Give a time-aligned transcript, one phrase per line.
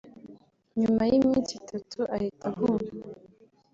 [0.79, 2.87] nyuma y’iminsi itatu ahita ahuma